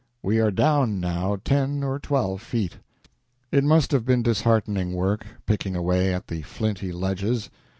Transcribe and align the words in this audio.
We 0.23 0.39
are 0.39 0.49
down 0.49 0.99
now 0.99 1.37
ten 1.43 1.83
or 1.83 1.99
twelve 1.99 2.41
feet." 2.41 2.79
It 3.51 3.63
must 3.63 3.91
have 3.91 4.03
been 4.03 4.23
disheartening 4.23 4.93
work, 4.93 5.27
picking 5.45 5.75
away 5.75 6.11
at 6.11 6.25
the 6.25 6.41
flinty 6.41 6.91
ledges. 6.91 7.51